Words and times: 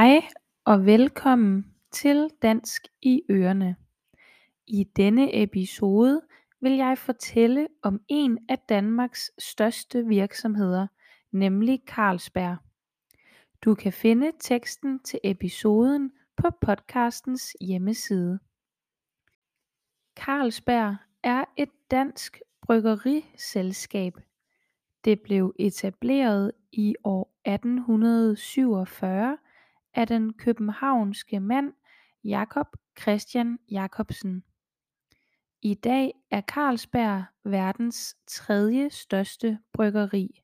Hej 0.00 0.22
og 0.64 0.86
velkommen 0.86 1.74
til 1.90 2.30
Dansk 2.42 2.86
i 3.02 3.22
ørerne. 3.30 3.76
I 4.66 4.84
denne 4.84 5.42
episode 5.42 6.22
vil 6.60 6.72
jeg 6.72 6.98
fortælle 6.98 7.68
om 7.82 8.00
en 8.08 8.38
af 8.48 8.58
Danmarks 8.58 9.30
største 9.38 10.06
virksomheder, 10.06 10.86
nemlig 11.32 11.82
Carlsberg. 11.86 12.56
Du 13.64 13.74
kan 13.74 13.92
finde 13.92 14.32
teksten 14.38 14.98
til 15.02 15.20
episoden 15.24 16.12
på 16.36 16.50
podcastens 16.60 17.56
hjemmeside. 17.60 18.38
Carlsberg 20.16 20.96
er 21.22 21.44
et 21.56 21.70
dansk 21.90 22.40
bryggeriselskab. 22.62 24.14
Det 25.04 25.20
blev 25.20 25.54
etableret 25.58 26.52
i 26.72 26.94
år 27.04 27.32
1847 27.44 29.38
af 29.94 30.06
den 30.06 30.32
københavnske 30.32 31.40
mand 31.40 31.72
Jacob 32.24 32.66
Christian 33.00 33.58
Jacobsen. 33.70 34.44
I 35.62 35.74
dag 35.74 36.14
er 36.30 36.40
Carlsberg 36.40 37.24
verdens 37.44 38.16
tredje 38.26 38.90
største 38.90 39.58
bryggeri. 39.72 40.42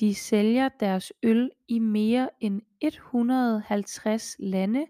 De 0.00 0.14
sælger 0.14 0.68
deres 0.68 1.12
øl 1.22 1.50
i 1.68 1.78
mere 1.78 2.30
end 2.40 2.62
150 2.80 4.36
lande 4.38 4.86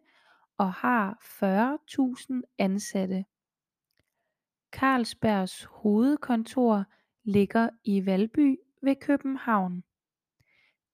og 0.58 0.72
har 0.72 1.18
40.000 1.22 2.40
ansatte. 2.58 3.24
Carlsbergs 4.72 5.64
hovedkontor 5.64 6.84
ligger 7.24 7.68
i 7.84 8.06
Valby 8.06 8.58
ved 8.82 8.96
København. 8.96 9.84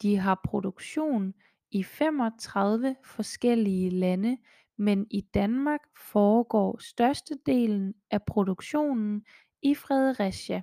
De 0.02 0.17
har 0.17 0.41
produktion 0.45 1.34
i 1.71 1.83
35 1.83 2.97
forskellige 3.05 3.91
lande 3.91 4.39
men 4.81 5.07
i 5.11 5.21
Danmark 5.21 5.81
foregår 5.97 6.79
størstedelen 6.79 7.95
af 8.11 8.23
produktionen 8.23 9.27
i 9.63 9.75
Fredericia. 9.75 10.63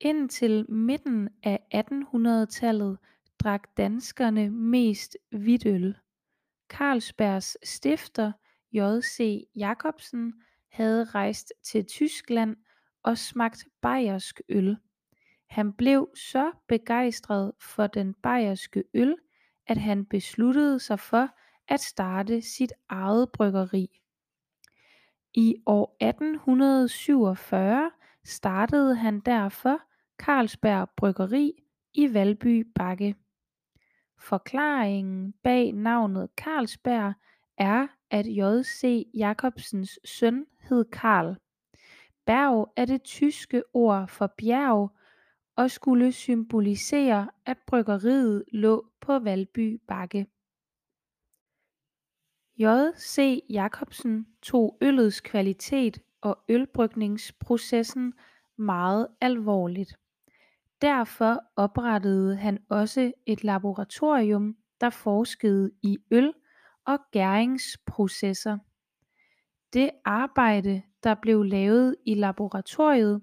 Indtil 0.00 0.70
midten 0.70 1.28
af 1.42 1.58
1800-tallet 1.74 2.98
drak 3.38 3.76
danskerne 3.76 4.50
mest 4.50 5.16
hvidtøl. 5.30 5.96
Carlsbergs 6.68 7.56
stifter 7.68 8.32
J.C. 8.72 9.48
Jacobsen 9.56 10.42
havde 10.68 11.04
rejst 11.04 11.52
til 11.62 11.86
Tyskland 11.86 12.56
og 13.02 13.18
smagt 13.18 13.66
bayersk 13.82 14.40
øl. 14.48 14.76
Han 15.50 15.72
blev 15.72 16.08
så 16.14 16.52
begejstret 16.68 17.52
for 17.60 17.86
den 17.86 18.14
bayerske 18.14 18.84
øl, 18.94 19.16
at 19.66 19.76
han 19.76 20.04
besluttede 20.04 20.80
sig 20.80 21.00
for 21.00 21.28
at 21.68 21.80
starte 21.80 22.42
sit 22.42 22.72
eget 22.88 23.32
bryggeri. 23.32 24.00
I 25.34 25.56
år 25.66 25.96
1847 26.00 27.90
startede 28.24 28.96
han 28.96 29.20
derfor 29.20 29.80
Carlsberg 30.18 30.90
Bryggeri 30.96 31.52
i 31.94 32.14
Valby 32.14 32.66
Bakke. 32.74 33.14
Forklaringen 34.18 35.34
bag 35.42 35.72
navnet 35.72 36.30
Carlsberg 36.36 37.12
er 37.56 37.86
at 38.10 38.26
J.C. 38.26 39.06
Jacobsens 39.14 39.98
søn 40.04 40.46
hed 40.60 40.84
Karl. 40.84 41.36
Berg 42.26 42.72
er 42.76 42.84
det 42.84 43.02
tyske 43.02 43.62
ord 43.74 44.08
for 44.08 44.26
bjerg 44.38 44.90
og 45.60 45.70
skulle 45.70 46.12
symbolisere 46.12 47.30
at 47.46 47.58
bryggeriet 47.66 48.44
lå 48.52 48.86
på 49.00 49.18
Valby 49.18 49.80
Bakke. 49.88 50.26
J.C. 52.58 53.44
Jacobsen 53.50 54.26
tog 54.42 54.78
øllets 54.80 55.20
kvalitet 55.20 55.98
og 56.20 56.38
ølbrygningsprocessen 56.48 58.12
meget 58.56 59.08
alvorligt. 59.20 59.96
Derfor 60.80 61.40
oprettede 61.56 62.36
han 62.36 62.58
også 62.68 63.12
et 63.26 63.44
laboratorium 63.44 64.56
der 64.80 64.90
forskede 64.90 65.70
i 65.82 65.98
øl 66.10 66.32
og 66.86 66.98
gæringsprocesser. 67.10 68.58
Det 69.72 69.90
arbejde 70.04 70.82
der 71.02 71.14
blev 71.14 71.42
lavet 71.42 71.96
i 72.06 72.14
laboratoriet 72.14 73.22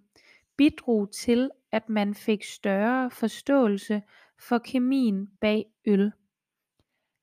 bidrog 0.58 1.12
til 1.12 1.50
at 1.72 1.90
man 1.90 2.16
fik 2.16 2.44
større 2.44 3.12
forståelse 3.12 4.02
for 4.40 4.58
kemien 4.58 5.28
bag 5.42 5.66
øl. 5.86 6.12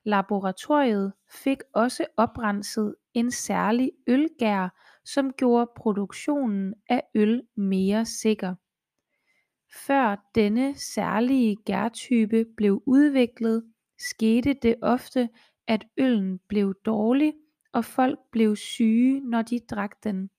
Laboratoriet 0.04 1.12
fik 1.44 1.58
også 1.72 2.06
oprenset 2.16 2.94
en 3.14 3.30
særlig 3.30 3.90
ølgær 4.06 4.68
som 5.04 5.32
gjorde 5.32 5.70
produktionen 5.76 6.74
af 6.88 7.02
øl 7.14 7.42
mere 7.56 8.04
sikker. 8.04 8.54
Før 9.86 10.30
denne 10.34 10.74
særlige 10.74 11.56
gærtype 11.56 12.44
blev 12.56 12.82
udviklet 12.86 13.72
skete 13.98 14.54
det 14.54 14.74
ofte 14.82 15.28
at 15.66 15.86
øllen 15.98 16.38
blev 16.48 16.74
dårlig 16.84 17.34
og 17.72 17.84
folk 17.84 18.18
blev 18.30 18.56
syge 18.56 19.20
når 19.20 19.42
de 19.42 19.60
drak 19.70 20.04
den. 20.04 20.30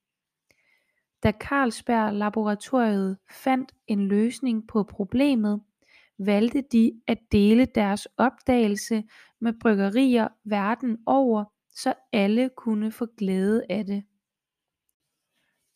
Da 1.25 1.31
Carlsberg 1.31 2.13
Laboratoriet 2.13 3.17
fandt 3.29 3.71
en 3.87 4.07
løsning 4.07 4.67
på 4.67 4.83
problemet 4.83 5.61
valgte 6.19 6.61
de 6.71 7.01
at 7.07 7.17
dele 7.31 7.65
deres 7.65 8.07
opdagelse 8.17 9.03
med 9.39 9.53
bryggerier 9.61 10.27
verden 10.43 10.97
over 11.05 11.45
så 11.69 11.93
alle 12.13 12.49
kunne 12.57 12.91
få 12.91 13.05
glæde 13.17 13.63
af 13.69 13.85
det. 13.85 14.03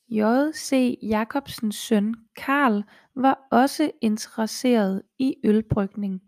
J.C. 0.09 0.99
Jacobsens 1.01 1.75
søn 1.75 2.15
Karl 2.35 2.83
var 3.15 3.47
også 3.51 3.91
interesseret 4.01 5.01
i 5.19 5.35
ølbrygning. 5.43 6.21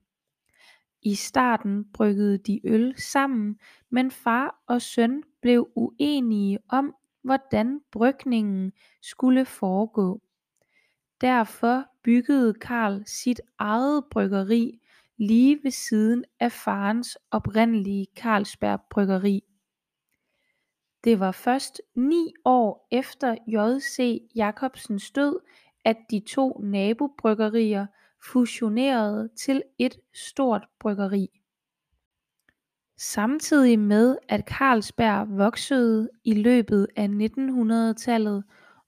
I 1.02 1.16
starten 1.16 1.86
bryggede 1.94 2.38
de 2.38 2.62
øl 2.64 2.94
sammen 2.98 3.60
men 3.90 4.12
far 4.12 4.64
og 4.68 4.82
søn 4.82 5.24
blev 5.42 5.70
uenige 5.76 6.60
om 6.70 6.96
hvordan 7.22 7.82
brygningen 7.92 8.72
skulle 9.02 9.46
foregå. 9.46 10.22
Derfor 11.22 11.86
byggede 12.04 12.54
Karl 12.54 13.04
sit 13.06 13.42
eget 13.60 14.06
bryggeri 14.12 14.80
lige 15.18 15.60
ved 15.64 15.72
siden 15.72 16.26
af 16.40 16.52
farens 16.52 17.18
oprindelige 17.32 18.08
Carlsberg 18.16 18.82
Bryggeri. 18.90 19.44
Det 21.04 21.20
var 21.20 21.32
først 21.32 21.82
ni 21.96 22.34
år 22.46 22.88
efter 22.92 23.36
J.C. 23.48 24.22
Jacobsens 24.36 25.12
død 25.12 25.40
at 25.86 25.98
de 26.12 26.20
to 26.20 26.60
nabobryggerier 26.64 27.86
fusionerede 28.32 29.30
til 29.36 29.64
et 29.78 30.00
stort 30.14 30.68
bryggeri. 30.80 31.41
Samtidig 33.04 33.80
med 33.80 34.18
at 34.30 34.42
Carlsberg 34.48 35.38
voksede 35.38 36.10
i 36.24 36.34
løbet 36.34 36.88
af 36.96 37.08
1900-tallet 37.08 38.44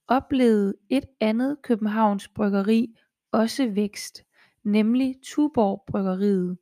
oplevede 0.07 0.73
et 0.89 1.05
andet 1.19 1.57
Københavns 1.61 2.27
bryggeri 2.27 2.95
også 3.31 3.69
vækst 3.69 4.23
nemlig 4.63 5.15
Tuborg 5.23 5.83
Bryggeriet. 5.87 6.57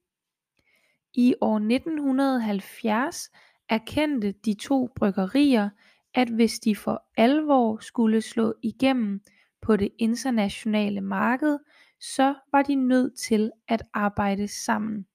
I 1.13 1.35
år 1.41 1.56
1970 1.56 3.31
erkendte 3.69 4.31
de 4.31 4.53
to 4.53 4.90
bryggerier 4.95 5.69
at 6.13 6.29
hvis 6.29 6.59
de 6.59 6.75
for 6.75 7.03
alvor 7.17 7.78
skulle 7.78 8.22
slå 8.22 8.53
igennem 8.64 9.22
på 9.61 9.75
det 9.75 9.90
internationale 9.99 11.02
marked 11.02 11.59
så 11.99 12.35
var 12.52 12.61
de 12.61 12.75
nødt 12.75 13.17
til 13.17 13.52
at 13.67 13.84
arbejde 13.93 14.47
sammen. 14.47 15.05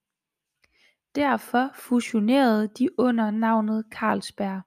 Derfor 1.17 1.71
fusionerede 1.75 2.69
de 2.69 2.89
under 2.99 3.31
navnet 3.31 3.85
Carlsberg. 3.91 4.61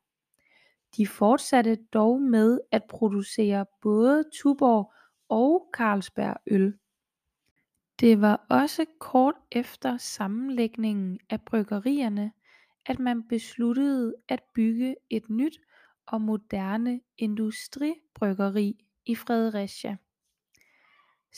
De 0.97 1.07
fortsatte 1.07 1.75
dog 1.75 2.21
med 2.21 2.59
at 2.71 2.83
producere 2.89 3.65
både 3.81 4.23
Tuborg 4.33 4.93
og 5.29 5.69
Carlsberg 5.73 6.35
øl. 6.47 6.77
Det 7.99 8.21
var 8.21 8.45
også 8.49 8.85
kort 8.99 9.35
efter 9.51 9.97
sammenlægningen 9.97 11.19
af 11.29 11.41
bryggerierne 11.41 12.31
at 12.89 12.99
man 12.99 13.23
besluttede 13.23 14.15
at 14.27 14.43
bygge 14.55 14.95
et 15.09 15.29
nyt 15.29 15.59
og 16.05 16.21
moderne 16.21 17.01
industribryggeri 17.17 18.85
i 19.05 19.15
Fredericia. 19.15 19.97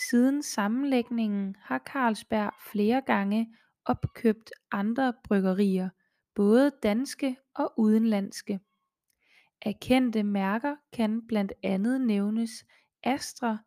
Siden 0.10 0.44
sammenlægningen 0.44 1.56
har 1.60 1.80
Carlsberg 1.80 2.54
flere 2.72 3.02
gange 3.02 3.56
opkøbt 3.86 4.52
andre 4.72 5.14
bryggerier 5.24 5.90
både 6.36 6.72
danske 6.84 7.38
og 7.54 7.74
udenlandske. 7.78 8.60
Af 9.62 9.80
kendte 9.82 10.24
mærker 10.24 10.76
kan 10.94 11.28
blandt 11.28 11.54
andet 11.64 12.02
nævnes 12.02 12.66
Astra 13.04 13.58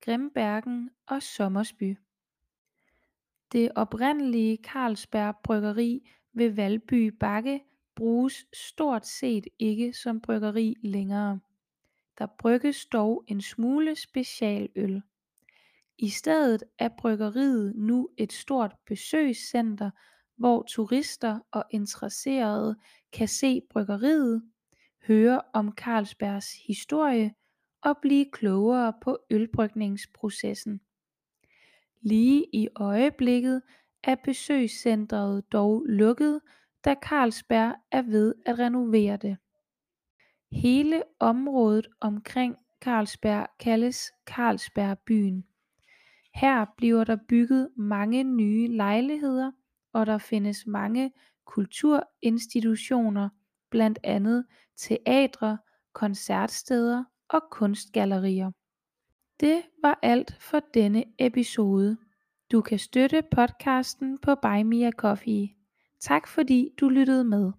Grimbergen 0.00 0.90
og 1.06 1.22
Sommersby. 1.22 1.98
Det 3.52 3.70
oprindelige 3.74 4.58
Carlsberg 4.64 5.36
Bryggeri 5.44 6.10
ved 6.32 6.50
Valby 6.50 7.06
Bakke 7.20 7.64
bruges 7.94 8.46
stort 8.52 9.06
set 9.06 9.46
ikke 9.58 9.92
som 9.92 10.20
bryggeri 10.20 10.76
længere 10.82 11.40
der 12.18 12.26
brygges 12.26 12.86
dog 12.86 13.24
en 13.28 13.40
smule 13.40 13.96
specialøl 13.96 15.02
i 15.98 16.08
stedet 16.08 16.62
er 16.78 16.88
bryggeriet 16.98 17.76
nu 17.76 18.08
et 18.16 18.32
stort 18.32 18.74
besøgscenter 18.86 19.90
hvor 20.36 20.62
turister 20.62 21.38
og 21.50 21.64
interesserede 21.70 22.76
kan 23.12 23.28
se 23.28 23.60
bryggeriet 23.70 24.42
høre 25.06 25.42
om 25.52 25.72
Carlsbergs 25.76 26.52
historie 26.66 27.34
og 27.82 27.98
blive 28.02 28.26
klogere 28.32 28.92
på 29.02 29.18
ølbrygningsprocessen. 29.30 30.80
Lige 32.00 32.46
i 32.52 32.68
øjeblikket 32.76 33.62
er 34.04 34.14
besøgscentret 34.24 35.52
dog 35.52 35.84
lukket 35.88 36.40
da 36.84 36.94
Carlsberg 37.02 37.74
er 37.90 38.02
ved 38.02 38.34
at 38.46 38.58
renovere 38.58 39.16
det. 39.16 39.36
Hele 40.52 41.02
området 41.20 41.88
omkring 42.00 42.56
Carlsberg 42.80 43.46
kaldes 43.58 44.12
Carlsbergbyen. 44.26 45.44
Her 46.34 46.64
bliver 46.76 47.04
der 47.04 47.16
bygget 47.28 47.68
mange 47.76 48.24
nye 48.24 48.68
lejligheder 48.68 49.52
og 49.92 50.06
der 50.06 50.18
findes 50.18 50.66
mange 50.66 51.12
kulturinstitutioner 51.46 53.28
blandt 53.70 53.98
andet 54.04 54.44
teatre, 54.76 55.58
koncertsteder 55.92 57.04
og 57.28 57.42
kunstgallerier. 57.50 58.50
Det 59.40 59.62
var 59.82 59.98
alt 60.02 60.36
for 60.40 60.60
denne 60.74 61.04
episode. 61.18 61.96
Du 62.52 62.60
kan 62.60 62.78
støtte 62.78 63.22
podcasten 63.30 64.18
på 64.18 64.34
Buy 64.34 64.62
Me 64.62 64.86
a 64.86 64.90
Coffee. 64.90 65.48
Tak 66.00 66.28
fordi 66.28 66.70
du 66.80 66.88
lyttede 66.88 67.24
med. 67.24 67.52